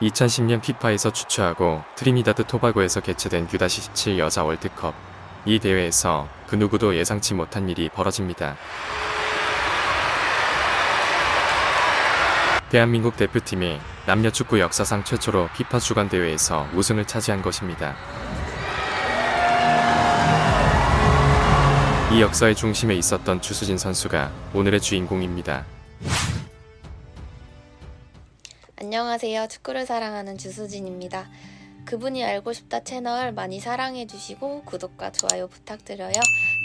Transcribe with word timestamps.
2010년 0.00 0.62
FIFA에서 0.62 1.12
주최하고 1.12 1.82
트리니다드 1.96 2.44
토바고에서 2.44 3.00
개최된 3.00 3.48
U-17 3.52 4.18
여자 4.18 4.44
월드컵. 4.44 4.94
이 5.44 5.58
대회에서 5.58 6.28
그 6.46 6.56
누구도 6.56 6.94
예상치 6.96 7.34
못한 7.34 7.68
일이 7.68 7.88
벌어집니다. 7.88 8.56
대한민국 12.70 13.16
대표팀이 13.16 13.80
남녀 14.06 14.30
축구 14.30 14.60
역사상 14.60 15.02
최초로 15.02 15.48
피파 15.56 15.78
주간 15.78 16.08
대회에서 16.08 16.68
우승을 16.74 17.06
차지한 17.06 17.42
것입니다. 17.42 17.96
이 22.12 22.20
역사의 22.20 22.54
중심에 22.54 22.94
있었던 22.94 23.40
주수진 23.40 23.78
선수가 23.78 24.30
오늘의 24.54 24.80
주인공입니다. 24.80 25.64
안녕하세요. 28.80 29.48
축구를 29.48 29.86
사랑하는 29.86 30.38
주수진입니다. 30.38 31.26
그분이 31.84 32.24
알고 32.24 32.52
싶다 32.52 32.84
채널 32.84 33.32
많이 33.32 33.58
사랑해주시고 33.58 34.62
구독과 34.62 35.10
좋아요 35.10 35.48
부탁드려요. 35.48 36.12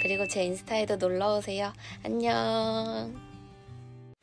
그리고 0.04 0.28
제 0.28 0.44
인스타에도 0.44 0.98
놀러오세요. 0.98 1.74
안녕. 2.06 3.16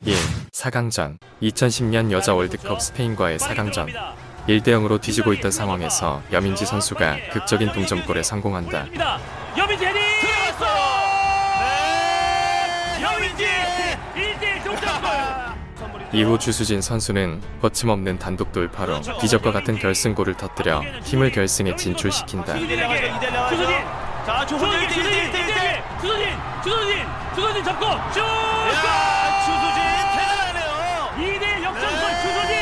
1. 0.05 0.13
4강전 0.53 1.17
2010년 1.41 2.11
여자 2.13 2.33
월드컵 2.33 2.81
스페인과의 2.81 3.39
4강전 3.39 3.89
1대 4.47 4.67
0으로 4.67 5.01
뒤지고 5.01 5.33
있던 5.33 5.51
상황에서 5.51 6.23
여민지 6.31 6.65
선수가 6.65 7.31
극적인 7.33 7.73
동점골에 7.73 8.23
성공한다. 8.23 8.87
여민지 9.57 9.85
헤딩 9.85 10.10
이후 16.13 16.37
주수진 16.37 16.81
선수는 16.81 17.41
거침없는 17.61 18.19
단독 18.19 18.51
돌파로 18.51 18.99
기적과 19.21 19.51
같은 19.51 19.77
결승골을 19.77 20.35
터뜨려 20.35 20.81
팀을 21.05 21.31
결승에 21.31 21.75
진출시킨다. 21.75 22.57
이대에게 22.57 23.11
주소진. 23.49 23.75
자, 24.25 24.45
주소진 24.45 24.79
1대1 24.79 25.31
1대1 25.31 26.01
주소진 26.01 26.27
주소진 26.63 27.05
주소진 27.33 27.63
잡고 27.63 27.85
슛. 27.85 28.19
야, 28.19 29.45
주수진 29.45 29.81
대단하네요. 30.17 31.39
2대1 31.39 31.63
역전골 31.63 32.09
주소진. 32.21 32.57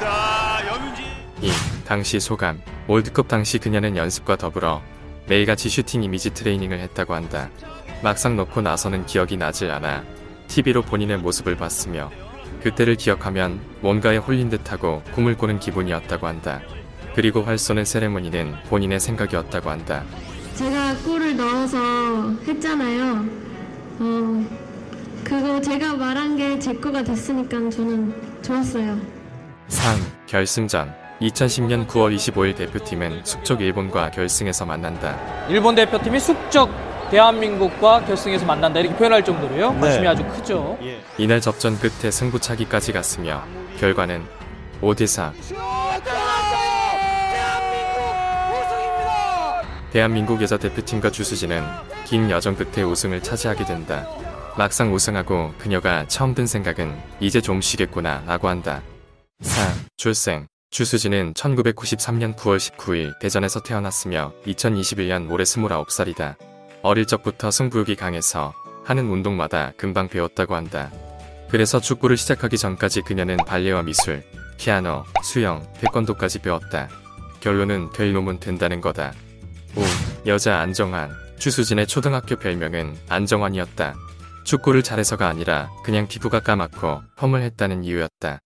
자, 0.00 0.62
여민지 0.68 1.02
2. 1.40 1.50
당시 1.86 2.20
소감 2.20 2.60
월드컵 2.86 3.26
당시 3.26 3.58
그녀는 3.58 3.96
연습과 3.96 4.36
더불어 4.36 4.82
매일같이 5.28 5.70
슈팅 5.70 6.02
이미지 6.02 6.30
트레이닝을 6.34 6.78
했다고 6.80 7.14
한다. 7.14 7.48
막상 8.02 8.36
넣고 8.36 8.60
나서는 8.60 9.06
기억이 9.06 9.38
나질 9.38 9.70
않아 9.70 10.04
TV로 10.48 10.82
본인의 10.82 11.16
모습을 11.18 11.56
봤으며 11.56 12.10
그때를 12.64 12.94
기억하면 12.96 13.60
뭔가에 13.82 14.16
홀린 14.16 14.48
듯하고 14.48 15.02
꿈을 15.14 15.36
꾸는 15.36 15.58
기분이었다고 15.60 16.26
한다. 16.26 16.62
그리고 17.14 17.42
활 17.42 17.58
쏘는 17.58 17.84
세레모니는 17.84 18.54
본인의 18.70 18.98
생각이었다고 19.00 19.68
한다. 19.70 20.02
제가 20.54 20.96
골을 21.04 21.36
넣어서 21.36 22.30
했잖아요. 22.48 23.26
어, 24.00 24.44
그거 25.22 25.60
제가 25.60 25.94
말한 25.94 26.36
게 26.38 26.58
제 26.58 26.72
거가 26.72 27.04
됐으니까 27.04 27.68
저는 27.68 28.14
좋았어요. 28.42 28.98
3. 29.68 30.00
결승전 30.26 30.94
2010년 31.20 31.86
9월 31.86 32.16
25일 32.16 32.56
대표팀은 32.56 33.20
숙적 33.24 33.60
일본과 33.60 34.10
결승에서 34.10 34.64
만난다. 34.64 35.18
일본 35.48 35.74
대표팀이 35.74 36.18
숙적 36.18 36.70
대한민국과 37.10 38.04
결승에서 38.04 38.44
만난다 38.46 38.80
이렇게 38.80 38.96
표현할 38.96 39.24
정도로요. 39.24 39.78
관심이 39.80 40.06
아주 40.06 40.24
크죠. 40.28 40.78
이날 41.18 41.40
접전 41.40 41.78
끝에 41.78 42.10
승부차기까지 42.10 42.92
갔으며 42.92 43.44
결과는 43.78 44.24
5대4 44.80 45.32
대한민국 49.92 50.42
여자 50.42 50.56
대표팀과 50.56 51.10
주수진은 51.10 51.62
긴 52.04 52.30
여정 52.30 52.56
끝에 52.56 52.82
우승을 52.82 53.22
차지하게 53.22 53.64
된다. 53.64 54.06
막상 54.56 54.92
우승하고 54.92 55.54
그녀가 55.58 56.06
처음 56.08 56.34
든 56.34 56.46
생각은 56.46 56.96
이제 57.20 57.40
좀 57.40 57.60
쉬겠구나 57.60 58.22
라고 58.26 58.48
한다. 58.48 58.82
4. 59.40 59.74
출생 59.96 60.46
주수진은 60.70 61.34
1993년 61.34 62.34
9월 62.34 62.58
19일 62.58 63.18
대전에서 63.20 63.62
태어났으며 63.62 64.32
2021년 64.46 65.30
올해 65.30 65.44
29살이다. 65.44 66.53
어릴 66.84 67.06
적부터 67.06 67.50
승부욕이 67.50 67.96
강해서 67.96 68.52
하는 68.84 69.08
운동마다 69.08 69.72
금방 69.78 70.06
배웠다고 70.06 70.54
한다. 70.54 70.92
그래서 71.48 71.80
축구를 71.80 72.18
시작하기 72.18 72.58
전까지 72.58 73.00
그녀는 73.00 73.38
발레와 73.38 73.82
미술, 73.82 74.22
피아노, 74.58 75.04
수영, 75.22 75.66
태권도까지 75.80 76.40
배웠다. 76.40 76.90
결론은 77.40 77.88
될 77.92 78.12
놈은 78.12 78.38
된다는 78.38 78.82
거다. 78.82 79.14
5. 79.76 79.82
여자 80.26 80.58
안정환. 80.58 81.10
주수진의 81.38 81.86
초등학교 81.86 82.36
별명은 82.36 82.94
안정환이었다. 83.08 83.94
축구를 84.44 84.82
잘해서가 84.82 85.26
아니라 85.26 85.70
그냥 85.84 86.06
피부가 86.06 86.40
까맣고 86.40 87.00
펌을 87.16 87.40
했다는 87.44 87.84
이유였다. 87.84 88.40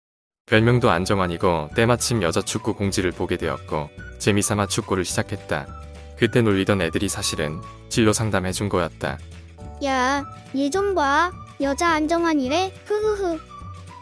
별명도 0.46 0.92
안정환이고 0.92 1.72
때마침 1.76 2.22
여자 2.22 2.44
축구 2.44 2.76
공지를 2.76 3.14
보게 3.14 3.36
되었고 3.36 3.90
재미삼아 4.20 4.68
축구를 4.68 5.06
시작했다. 5.06 5.66
그때 6.18 6.42
놀리던 6.42 6.82
애들이 6.82 7.10
사실은 7.10 7.62
진로 7.90 8.14
상담해준 8.14 8.70
거였다. 8.70 9.18
야, 9.86 10.26
얘 10.56 10.70
좀 10.70 10.96
봐. 10.96 11.32
여자 11.62 11.90
안정환 11.90 12.40
이래. 12.40 12.72
흐흐흐. 12.86 13.40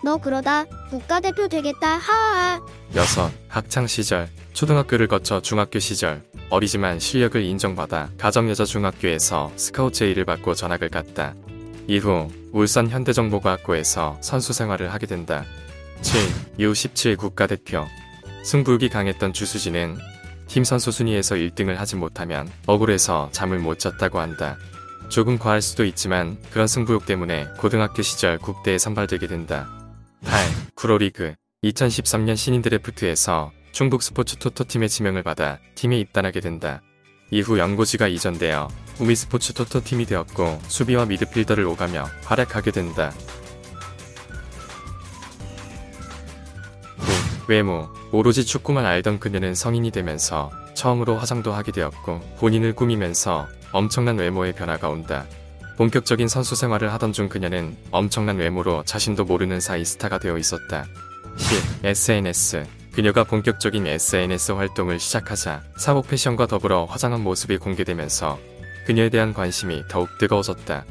너 0.03 0.17
그러다 0.17 0.65
국가대표 0.89 1.47
되겠다. 1.47 1.97
하하. 1.97 2.61
6. 2.93 3.01
학창 3.47 3.87
시절 3.87 4.29
초등학교를 4.53 5.07
거쳐 5.07 5.41
중학교 5.41 5.79
시절 5.79 6.21
어리지만 6.49 6.99
실력을 6.99 7.41
인정받아 7.41 8.09
가정여자중학교에서 8.17 9.51
스카우트 9.55 9.99
제의를 9.99 10.25
받고 10.25 10.53
전학을 10.53 10.89
갔다. 10.89 11.33
이후 11.87 12.29
울산 12.51 12.89
현대정보과학고에서 12.89 14.17
선수 14.21 14.53
생활을 14.53 14.93
하게 14.93 15.07
된다. 15.07 15.43
7. 16.01 16.21
U17 16.59 17.17
국가대표 17.17 17.85
승부욕이 18.43 18.89
강했던 18.89 19.33
주수진은 19.33 19.97
팀 20.47 20.63
선수 20.63 20.91
순위에서 20.91 21.35
1등을 21.35 21.75
하지 21.75 21.95
못하면 21.95 22.49
억울해서 22.65 23.29
잠을 23.31 23.59
못 23.59 23.79
잤다고 23.79 24.19
한다. 24.19 24.57
조금 25.09 25.37
과할 25.37 25.61
수도 25.61 25.85
있지만 25.85 26.37
그런 26.51 26.67
승부욕 26.67 27.05
때문에 27.05 27.47
고등학교 27.57 28.01
시절 28.01 28.37
국대에 28.37 28.77
선발되게 28.77 29.27
된다. 29.27 29.69
8. 30.23 30.45
프로리그 30.75 31.35
2013년 31.63 32.35
신인 32.35 32.61
드래프트에서 32.61 33.51
충북 33.71 34.03
스포츠 34.03 34.37
토토팀의 34.37 34.89
지명을 34.89 35.23
받아 35.23 35.59
팀에 35.75 35.99
입단하게 35.99 36.39
된다. 36.39 36.81
이후 37.31 37.57
연고지가 37.57 38.07
이전되어 38.07 38.67
우미 38.99 39.15
스포츠 39.15 39.53
토토팀이 39.53 40.05
되었고 40.05 40.59
수비와 40.67 41.05
미드필더를 41.05 41.65
오가며 41.65 42.05
활약하게 42.23 42.71
된다. 42.71 43.11
외모 47.47 47.87
오로지 48.11 48.45
축구만 48.45 48.85
알던 48.85 49.19
그녀는 49.19 49.53
성인이 49.55 49.91
되면서 49.91 50.51
처음으로 50.73 51.17
화장도 51.17 51.53
하게 51.53 51.71
되었고 51.71 52.19
본인을 52.39 52.73
꾸미면서 52.73 53.47
엄청난 53.71 54.17
외모의 54.17 54.53
변화가 54.53 54.89
온다. 54.89 55.25
본격적인 55.77 56.27
선수 56.27 56.55
생활을 56.55 56.93
하던 56.93 57.11
중 57.11 57.27
그녀는 57.27 57.75
엄청난 57.91 58.37
외모로 58.37 58.83
자신도 58.85 59.25
모르는 59.25 59.59
사이 59.59 59.83
스타가 59.83 60.19
되어 60.19 60.37
있었다. 60.37 60.85
10. 61.37 61.85
SNS 61.85 62.65
그녀가 62.93 63.25
본격적인 63.25 63.85
SNS 63.85 64.53
활동을 64.53 64.99
시작하자 64.99 65.63
사복 65.77 66.07
패션과 66.07 66.47
더불어 66.47 66.85
화장한 66.85 67.21
모습이 67.21 67.57
공개되면서 67.57 68.39
그녀에 68.85 69.09
대한 69.09 69.33
관심이 69.33 69.83
더욱 69.89 70.17
뜨거워졌다. 70.17 70.85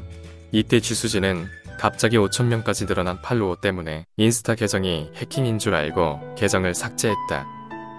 이때 0.51 0.79
주수진은 0.79 1.47
갑자기 1.77 2.17
5천명까지 2.17 2.87
늘어난 2.87 3.21
팔로워 3.21 3.57
때문에 3.57 4.05
인스타 4.17 4.55
계정이 4.55 5.11
해킹인 5.15 5.59
줄 5.59 5.75
알고 5.75 6.35
계정을 6.35 6.73
삭제했다. 6.73 7.45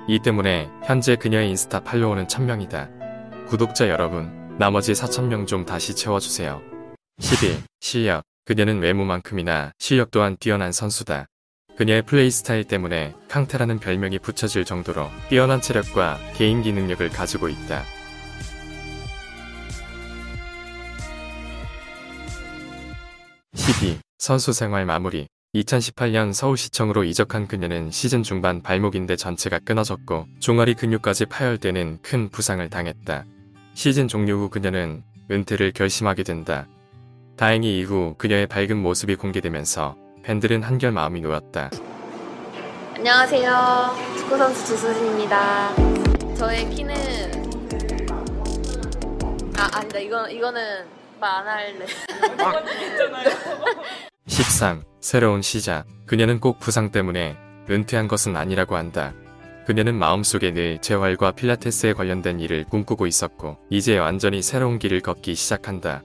이 0.08 0.20
때문에 0.20 0.68
현재 0.84 1.16
그녀의 1.16 1.50
인스타 1.50 1.80
팔로워는 1.80 2.26
1000명이다. 2.26 3.46
구독자 3.48 3.88
여러분, 3.88 4.56
나머지 4.58 4.92
4천명 4.92 5.46
좀 5.46 5.64
다시 5.64 5.94
채워주세요. 5.94 6.60
11. 7.18 7.62
실력. 7.80 8.22
그녀는 8.44 8.80
외모만큼이나 8.80 9.72
실력 9.78 10.10
또한 10.12 10.36
뛰어난 10.38 10.70
선수다. 10.70 11.26
그녀의 11.76 12.02
플레이 12.02 12.30
스타일 12.30 12.64
때문에 12.64 13.14
캉테라는 13.28 13.80
별명이 13.80 14.20
붙여질 14.20 14.64
정도로 14.64 15.10
뛰어난 15.28 15.60
체력과 15.60 16.18
개인기 16.34 16.72
능력을 16.72 17.08
가지고 17.10 17.48
있다. 17.48 17.82
12. 23.66 23.98
선수 24.18 24.52
생활 24.52 24.86
마무리 24.86 25.26
2018년 25.56 26.32
서울시청으로 26.32 27.02
이적한 27.02 27.48
그녀는 27.48 27.90
시즌 27.90 28.22
중반 28.22 28.62
발목인대 28.62 29.16
전체가 29.16 29.58
끊어졌고 29.58 30.28
종아리 30.38 30.74
근육까지 30.74 31.26
파열되는 31.26 31.98
큰 32.00 32.28
부상을 32.28 32.70
당했다. 32.70 33.24
시즌 33.74 34.06
종료 34.06 34.36
후 34.36 34.50
그녀는 34.50 35.02
은퇴를 35.32 35.72
결심하게 35.72 36.22
된다. 36.22 36.68
다행히 37.36 37.80
이후 37.80 38.14
그녀의 38.18 38.46
밝은 38.46 38.76
모습이 38.76 39.16
공개되면서 39.16 39.96
팬들은 40.22 40.62
한결 40.62 40.92
마음이 40.92 41.20
놓였다. 41.20 41.70
안녕하세요. 42.94 43.96
축구선수 44.18 44.64
주수진입니다. 44.64 45.74
저의 46.36 46.70
키는 46.70 46.94
아 49.58 49.70
아니다 49.72 49.98
이거 49.98 50.28
이거는 50.28 50.95
말 51.20 51.36
안 51.40 51.46
할래. 51.48 51.86
10상, 54.26 54.82
새로운 55.00 55.42
시작. 55.42 55.84
그녀는 56.06 56.40
꼭 56.40 56.58
부상 56.58 56.90
때문에 56.90 57.36
은퇴한 57.70 58.08
것은 58.08 58.36
아니라고 58.36 58.76
한다. 58.76 59.14
그녀는 59.66 59.94
마음속에 59.96 60.52
늘 60.52 60.78
재활과 60.80 61.32
필라테스에 61.32 61.92
관련된 61.94 62.38
일을 62.40 62.64
꿈꾸고 62.64 63.06
있었고, 63.06 63.56
이제 63.70 63.98
완전히 63.98 64.42
새로운 64.42 64.78
길을 64.78 65.00
걷기 65.00 65.34
시작한다. 65.34 66.02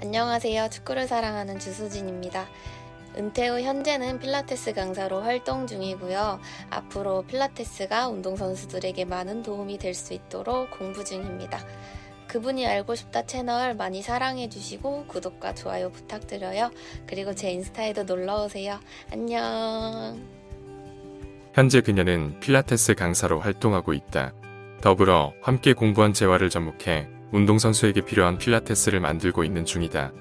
안녕하세요. 0.00 0.68
축구를 0.70 1.06
사랑하는 1.06 1.58
주수진입니다. 1.60 2.46
은퇴 3.16 3.48
후 3.48 3.60
현재는 3.60 4.18
필라테스 4.18 4.72
강사로 4.72 5.20
활동 5.20 5.66
중이고요. 5.66 6.40
앞으로 6.70 7.22
필라테스가 7.26 8.08
운동선수들에게 8.08 9.04
많은 9.04 9.42
도움이 9.42 9.78
될 9.78 9.94
수 9.94 10.14
있도록 10.14 10.70
공부 10.70 11.04
중입니다. 11.04 11.60
그분이 12.30 12.64
알고 12.64 12.94
싶다 12.94 13.26
채널 13.26 13.74
많이 13.74 14.02
사랑해주시고 14.02 15.06
구독과 15.08 15.54
좋아요 15.54 15.90
부탁드려요. 15.90 16.70
그리고 17.04 17.34
제 17.34 17.50
인스타에도 17.50 18.04
놀러오세요. 18.04 18.78
안녕. 19.12 20.24
현재 21.52 21.80
그녀는 21.80 22.38
필라테스 22.38 22.94
강사로 22.94 23.40
활동하고 23.40 23.92
있다. 23.92 24.32
더불어 24.80 25.32
함께 25.42 25.72
공부한 25.72 26.12
재활을 26.12 26.50
접목해 26.50 27.08
운동선수에게 27.32 28.02
필요한 28.02 28.38
필라테스를 28.38 29.00
만들고 29.00 29.42
있는 29.42 29.64
중이다. 29.64 30.12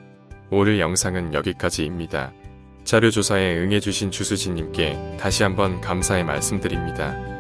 오늘 0.50 0.80
영상은 0.80 1.36
여기까지입니다. 1.36 2.34
자료조사에 2.86 3.56
응해주신 3.60 4.10
주수진님께 4.10 5.18
다시 5.20 5.44
한번 5.44 5.80
감사의 5.80 6.24
말씀드립니다. 6.24 7.39